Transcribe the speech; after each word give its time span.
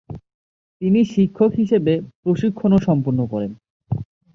তিনি 0.81 0.99
শিক্ষক 1.13 1.51
হিসেবে 1.53 1.93
প্রশিক্ষণও 2.23 2.79
সম্পন্ন 2.87 3.19
করেন। 3.25 3.51